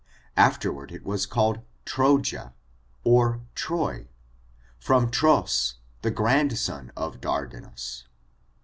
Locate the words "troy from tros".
3.53-5.75